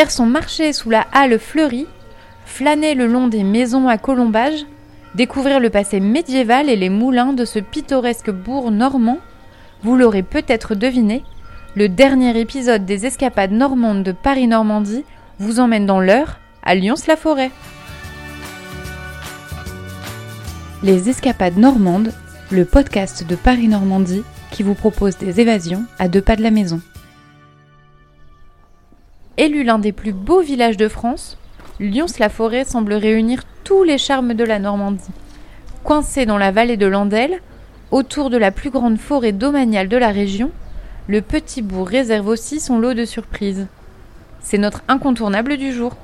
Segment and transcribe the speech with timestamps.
[0.00, 1.86] Faire son marché sous la halle fleurie,
[2.46, 4.64] flâner le long des maisons à colombage,
[5.14, 9.18] découvrir le passé médiéval et les moulins de ce pittoresque bourg normand,
[9.82, 11.22] vous l'aurez peut-être deviné,
[11.76, 15.04] le dernier épisode des escapades normandes de Paris-Normandie
[15.38, 17.50] vous emmène dans l'heure à Lyons-la-Forêt.
[20.82, 22.14] Les escapades normandes,
[22.50, 26.80] le podcast de Paris-Normandie qui vous propose des évasions à deux pas de la maison.
[29.40, 31.38] Élu l'un des plus beaux villages de France,
[31.78, 35.14] Lyons-la-Forêt semble réunir tous les charmes de la Normandie.
[35.82, 37.40] Coincé dans la vallée de l'Andelle,
[37.90, 40.50] autour de la plus grande forêt domaniale de la région,
[41.08, 43.66] le petit bourg réserve aussi son lot de surprises.
[44.42, 45.96] C'est notre incontournable du jour.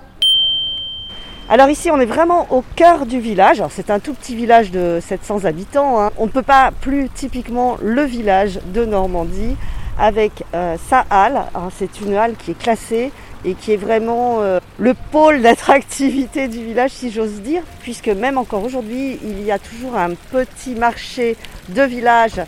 [1.50, 3.62] Alors ici, on est vraiment au cœur du village.
[3.68, 6.00] C'est un tout petit village de 700 habitants.
[6.00, 6.10] Hein.
[6.16, 9.56] On ne peut pas plus typiquement le village de Normandie
[9.98, 11.42] avec euh, sa halle.
[11.76, 13.12] C'est une halle qui est classée
[13.44, 18.38] et qui est vraiment euh, le pôle d'attractivité du village, si j'ose dire, puisque même
[18.38, 21.36] encore aujourd'hui, il y a toujours un petit marché
[21.68, 22.40] de village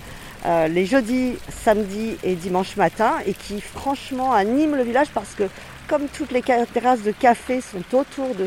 [0.47, 5.45] euh, les jeudis, samedis et dimanches matin et qui franchement anime le village parce que
[5.89, 8.47] comme toutes les terrasses de café sont autour de,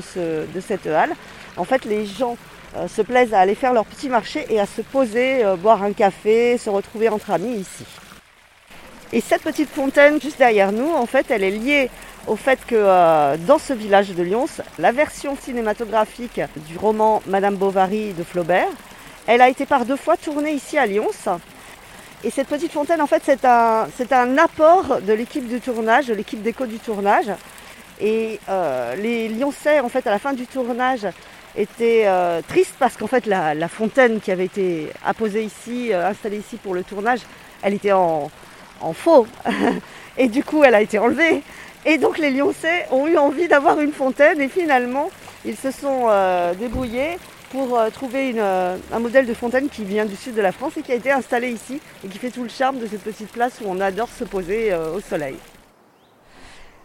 [0.62, 1.12] cette halle,
[1.58, 2.38] en fait les gens
[2.78, 5.92] euh, se plaisent à aller faire leur petit marché et à se poser, boire un
[5.92, 7.86] café, se retrouver entre amis ici.
[9.14, 11.90] Et cette petite fontaine juste derrière nous, en fait, elle est liée
[12.28, 14.46] au fait que euh, dans ce village de Lyons,
[14.78, 18.68] la version cinématographique du roman Madame Bovary de Flaubert,
[19.28, 21.10] elle a été par deux fois tournée ici à Lyons.
[22.24, 26.14] Et cette petite fontaine, en fait, c'est un, un apport de l'équipe du tournage, de
[26.14, 27.32] l'équipe d'écho du tournage.
[28.00, 31.08] Et euh, les Lyonçais, en fait, à la fin du tournage,
[31.56, 36.38] étaient euh, tristes parce qu'en fait, la, la, fontaine qui avait été apposée ici, installée
[36.38, 37.22] ici pour le tournage,
[37.64, 38.32] elle était en,
[38.80, 39.28] en faux.
[40.18, 41.44] et du coup, elle a été enlevée.
[41.86, 45.10] Et donc les Lyonçais ont eu envie d'avoir une fontaine et finalement
[45.46, 47.18] ils se sont euh, débrouillés
[47.50, 50.78] pour euh, trouver euh, un modèle de fontaine qui vient du sud de la France
[50.78, 53.32] et qui a été installé ici et qui fait tout le charme de cette petite
[53.32, 55.36] place où on adore se poser au soleil.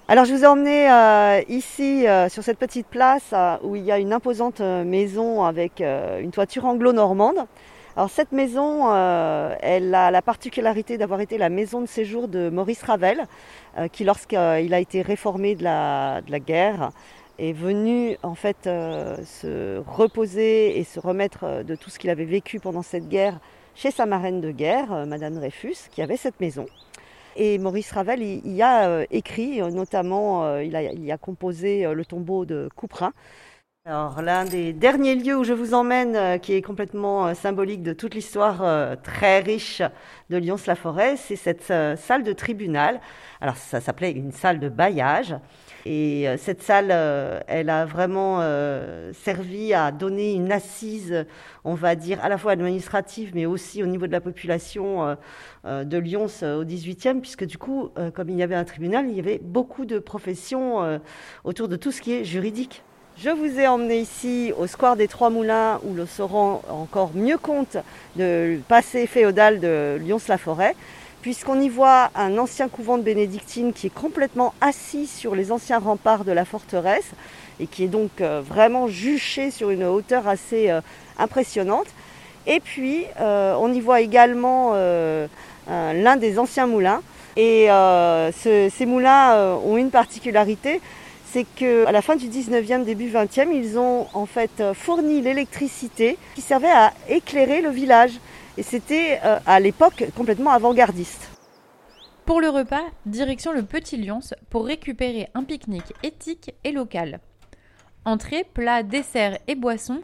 [0.09, 0.89] Alors je vous ai emmené
[1.49, 6.65] ici sur cette petite place où il y a une imposante maison avec une toiture
[6.65, 7.47] anglo-normande.
[7.97, 12.83] Alors cette maison, elle a la particularité d'avoir été la maison de séjour de Maurice
[12.83, 13.25] Ravel,
[13.79, 16.91] euh, qui lorsqu'il a été réformé de la, guerre,
[17.39, 22.11] est venu en fait euh, se reposer et se remettre euh, de tout ce qu'il
[22.11, 23.41] avait vécu pendant cette guerre
[23.75, 26.67] chez sa marraine de guerre, Madame Dreyfus, qui avait cette maison.
[27.35, 33.13] Et Maurice Ravel y, a écrit, notamment il a, composé le tombeau de Couperin,
[33.89, 37.85] alors l'un des derniers lieux où je vous emmène, euh, qui est complètement euh, symbolique
[37.85, 39.81] de toute l'histoire euh, très riche
[40.29, 43.01] de Lyons-la-Forêt, c'est cette salle de tribunal.
[43.41, 45.37] Alors ça s'appelait une salle de bailliage.
[45.85, 46.91] Et cette salle,
[47.47, 48.41] elle a vraiment
[49.13, 51.25] servi à donner une assise,
[51.63, 55.17] on va dire, à la fois administrative, mais aussi au niveau de la population
[55.65, 59.21] de Lyons au 18e, puisque du coup, comme il y avait un tribunal, il y
[59.21, 60.99] avait beaucoup de professions
[61.45, 62.83] autour de tout ce qui est juridique.
[63.19, 67.13] Je vous ai emmené ici au square des Trois Moulins où l'on se rend encore
[67.15, 67.79] mieux compte
[68.15, 70.77] du passé féodal de Lyons-la-Forêt,
[71.23, 75.79] puisqu'on y voit un ancien couvent de bénédictines qui est complètement assis sur les anciens
[75.79, 77.11] remparts de la forteresse
[77.59, 80.83] et qui est donc euh, vraiment juché sur une hauteur assez euh,
[81.19, 81.89] impressionnante.
[82.47, 87.01] Et puis, euh, on y voit également l'un des anciens moulins.
[87.39, 87.69] Et
[88.33, 90.81] ces moulins ont une particularité,
[91.33, 96.19] c'est qu'à la fin du 19e, début 20e, ils ont en fait euh, fourni l'électricité
[96.35, 98.13] qui servait à éclairer le village.
[98.57, 101.29] Et c'était euh, à l'époque complètement avant-gardiste.
[102.25, 104.21] Pour le repas, direction le Petit Lyons
[104.51, 107.21] pour récupérer un pique-nique éthique et local.
[108.05, 110.01] Entrée, plats, desserts et boissons,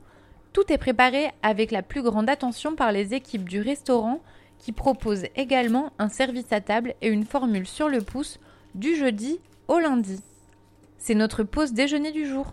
[0.53, 4.21] tout est préparé avec la plus grande attention par les équipes du restaurant
[4.59, 8.39] qui proposent également un service à table et une formule sur le pouce
[8.75, 10.21] du jeudi au lundi.
[11.05, 12.53] C'est notre pause déjeuner du jour.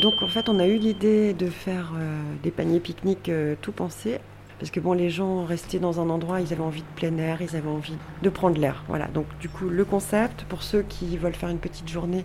[0.00, 3.70] Donc en fait, on a eu l'idée de faire euh, des paniers pique-nique euh, tout
[3.70, 4.18] pensés.
[4.58, 7.40] Parce que bon, les gens restaient dans un endroit, ils avaient envie de plein air,
[7.40, 8.82] ils avaient envie de prendre l'air.
[8.88, 9.06] Voilà.
[9.06, 12.24] Donc du coup, le concept, pour ceux qui veulent faire une petite journée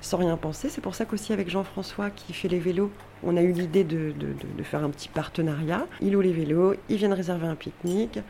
[0.00, 2.92] sans rien penser, c'est pour ça qu'aussi avec Jean-François qui fait les vélos,
[3.24, 5.88] on a eu l'idée de, de, faire un petit partenariat.
[6.00, 8.20] Il loue les vélos, ils viennent réserver un pique-nique.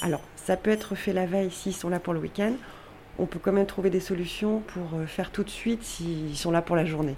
[0.00, 2.54] Alors, ça peut être fait la veille s'ils sont là pour le week-end
[3.18, 6.50] on peut quand même trouver des solutions pour euh, faire tout de suite s'ils sont
[6.50, 7.16] là pour la journée.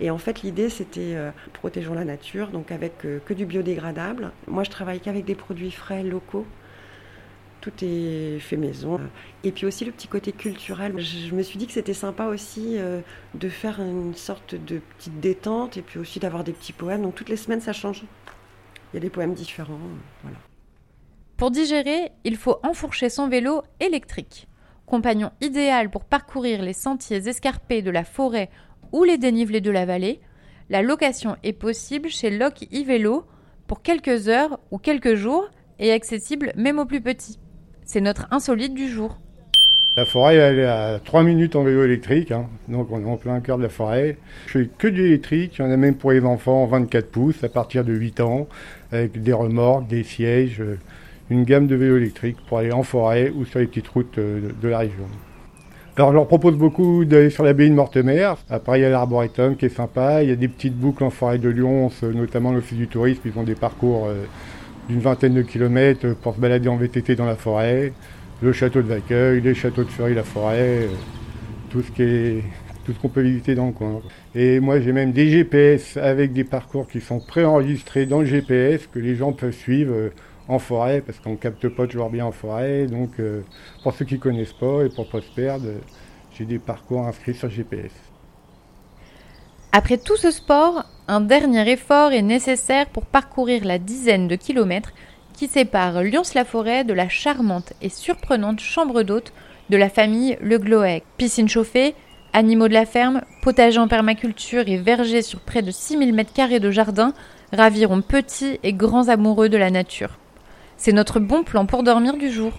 [0.00, 4.32] Et en fait, l'idée, c'était euh, protégeons la nature, donc avec euh, que du biodégradable.
[4.46, 6.46] Moi, je travaille qu'avec des produits frais locaux.
[7.60, 9.00] tout est fait maison.
[9.42, 11.00] Et puis aussi le petit côté culturel.
[11.00, 13.00] Je me suis dit que c'était sympa aussi euh,
[13.34, 17.02] de faire une sorte de petite détente et puis aussi d'avoir des petits poèmes.
[17.02, 18.04] Donc toutes les semaines, ça change.
[18.92, 19.80] Il y a des poèmes différents.
[20.22, 20.38] Voilà.
[21.36, 24.46] Pour digérer, il faut enfourcher son vélo électrique.
[24.88, 28.48] Compagnon idéal pour parcourir les sentiers escarpés de la forêt
[28.90, 30.18] ou les dénivelés de la vallée,
[30.70, 33.24] la location est possible chez Loc e-Vélo
[33.66, 35.46] pour quelques heures ou quelques jours
[35.78, 37.38] et accessible même aux plus petits.
[37.84, 39.18] C'est notre insolite du jour.
[39.98, 42.46] La forêt, elle est à 3 minutes en vélo électrique, hein.
[42.68, 44.16] donc on est en plein cœur de la forêt.
[44.46, 47.44] Je fais que du électrique, il y en a même pour les enfants 24 pouces
[47.44, 48.48] à partir de 8 ans,
[48.90, 50.78] avec des remorques, des sièges, euh,
[51.30, 54.50] une gamme de vélos électriques pour aller en forêt ou sur les petites routes euh,
[54.60, 55.04] de la région.
[55.96, 58.32] Alors je leur propose beaucoup d'aller sur l'abbaye de Mortemer.
[58.48, 61.10] Après il y a l'arboretum qui est sympa, il y a des petites boucles en
[61.10, 64.24] forêt de Lyon, notamment l'office du tourisme, ils font des parcours euh,
[64.88, 67.92] d'une vingtaine de kilomètres pour se balader en VTT dans la forêt
[68.40, 70.88] le château de Vacueil, les châteaux de Fury, la forêt, euh,
[71.70, 72.40] tout ce
[72.84, 74.00] tout ce qu'on peut visiter dans le coin.
[74.34, 78.86] Et moi j'ai même des GPS avec des parcours qui sont préenregistrés dans le GPS
[78.86, 80.10] que les gens peuvent suivre euh,
[80.48, 82.86] en forêt parce qu'on capte pas toujours bien en forêt.
[82.86, 83.42] Donc euh,
[83.82, 85.66] pour ceux qui connaissent pas et pour pas se perdre,
[86.36, 87.92] j'ai des parcours inscrits sur GPS.
[89.72, 94.92] Après tout ce sport, un dernier effort est nécessaire pour parcourir la dizaine de kilomètres
[95.34, 99.32] qui sépare Lyons-la-Forêt de la charmante et surprenante chambre d'hôte
[99.70, 101.04] de la famille Le Gloec.
[101.16, 101.94] Piscine chauffée,
[102.32, 106.70] animaux de la ferme, potager en permaculture et verger sur près de 6000 m2 de
[106.70, 107.12] jardin
[107.52, 110.18] raviront petits et grands amoureux de la nature.
[110.78, 112.52] C'est notre bon plan pour dormir du jour.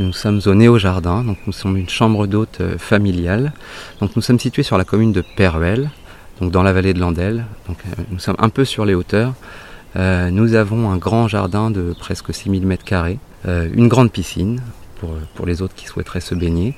[0.00, 3.52] Nous sommes au Néo-Jardin, donc nous sommes une chambre d'hôte euh, familiale.
[4.00, 5.90] Donc nous sommes situés sur la commune de Peruel,
[6.40, 7.44] donc dans la vallée de l'Andelle.
[7.68, 9.34] Donc euh, nous sommes un peu sur les hauteurs.
[9.96, 14.60] Euh, nous avons un grand jardin de presque 6000 m2, euh, une grande piscine
[14.98, 16.74] pour, pour les autres qui souhaiteraient se baigner.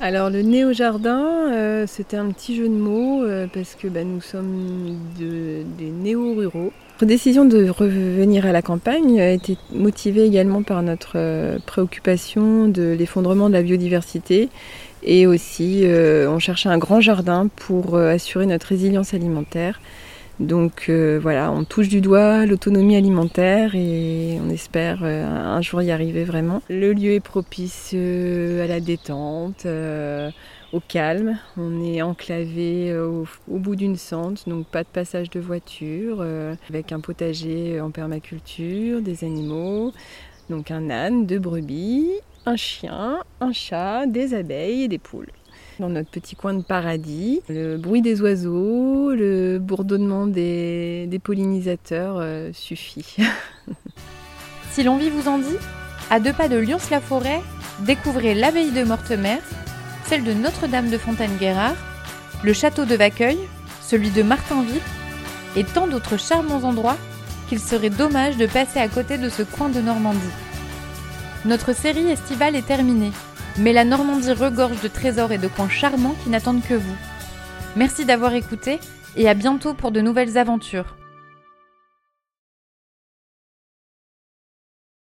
[0.00, 4.98] Alors le néo-jardin, euh, c'était un petit jeu de mots parce que bah, nous sommes
[5.18, 6.72] des néo-ruraux.
[7.00, 12.94] Notre décision de revenir à la campagne a été motivée également par notre préoccupation de
[12.98, 14.50] l'effondrement de la biodiversité
[15.02, 19.80] et aussi on cherchait un grand jardin pour assurer notre résilience alimentaire
[20.40, 25.82] donc euh, voilà, on touche du doigt l'autonomie alimentaire et on espère euh, un jour
[25.82, 26.62] y arriver vraiment.
[26.70, 29.66] Le lieu est propice euh, à la détente,
[30.72, 31.38] au calme.
[31.56, 36.24] On est enclavé au, bout d'une sente, donc pas de passage de voiture,
[36.68, 39.92] avec un potager en permaculture, des animaux,
[40.48, 42.10] donc un âne, deux brebis,
[42.46, 45.30] un chien, un chat, des abeilles et des poules
[45.80, 47.40] dans notre petit coin de paradis.
[47.48, 53.16] Le bruit des oiseaux, le bourdonnement des, pollinisateurs euh, suffit.
[54.70, 55.56] si l'envie vous en dit,
[56.10, 57.40] à deux pas de Lyons-la-Forêt,
[57.86, 59.38] découvrez l'abbaye de Mortemer,
[60.10, 61.76] celle de Notre-Dame de Fontaine-Guérard,
[62.42, 63.38] le château de Vacueil,
[63.80, 64.82] celui de Martinville
[65.54, 66.96] et tant d'autres charmants endroits
[67.48, 70.18] qu'il serait dommage de passer à côté de ce coin de Normandie.
[71.44, 73.12] Notre série estivale est terminée.
[73.56, 76.96] Mais la Normandie regorge de trésors et de coins charmants qui n'attendent que vous.
[77.76, 78.80] Merci d'avoir écouté
[79.14, 80.96] et à bientôt pour de nouvelles aventures.